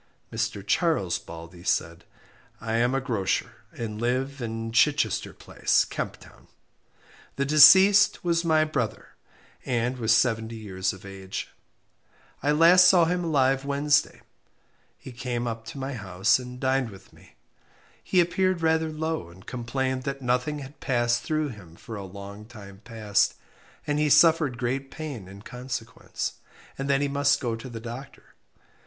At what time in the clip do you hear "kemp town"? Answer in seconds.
5.85-6.47